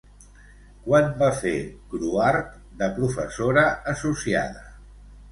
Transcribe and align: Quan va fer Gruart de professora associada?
Quan 0.85 1.09
va 1.17 1.27
fer 1.41 1.51
Gruart 1.91 2.55
de 2.79 2.87
professora 2.95 3.65
associada? 3.93 4.65